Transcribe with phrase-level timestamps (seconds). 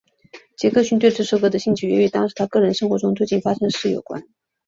[0.57, 4.23] 杰克逊对这首歌的兴趣也与当时他个人生活中最近发生的事有关。